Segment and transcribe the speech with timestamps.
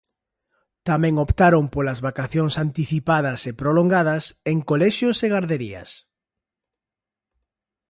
[0.89, 5.89] Tamén optaron polas vacacións anticipadas e prolongadas en colexios e garderías.